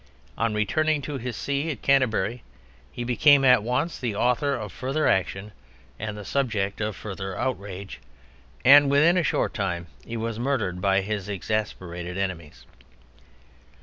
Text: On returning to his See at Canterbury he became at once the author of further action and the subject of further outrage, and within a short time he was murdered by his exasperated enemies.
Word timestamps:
On 0.35 0.55
returning 0.55 1.03
to 1.03 1.19
his 1.19 1.35
See 1.37 1.69
at 1.69 1.83
Canterbury 1.83 2.41
he 2.91 3.03
became 3.03 3.45
at 3.45 3.61
once 3.61 3.99
the 3.99 4.15
author 4.15 4.55
of 4.55 4.71
further 4.71 5.05
action 5.07 5.51
and 5.99 6.17
the 6.17 6.25
subject 6.25 6.81
of 6.81 6.95
further 6.95 7.37
outrage, 7.37 7.99
and 8.65 8.89
within 8.89 9.15
a 9.15 9.21
short 9.21 9.53
time 9.53 9.85
he 10.03 10.17
was 10.17 10.39
murdered 10.39 10.81
by 10.81 11.01
his 11.01 11.29
exasperated 11.29 12.17
enemies. 12.17 12.65